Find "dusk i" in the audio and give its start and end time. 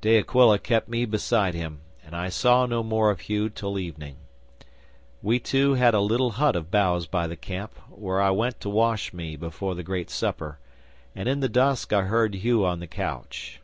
11.48-12.02